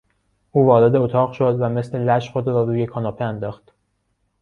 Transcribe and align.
او 0.51 0.65
وارد 0.65 0.95
اتاق 0.95 1.33
شد 1.33 1.57
و 1.59 1.69
مثل 1.69 1.97
لش 1.99 2.29
خود 2.29 2.47
را 2.47 2.63
روی 2.63 2.85
کاناپه 2.85 3.25
انداخت. 3.25 3.73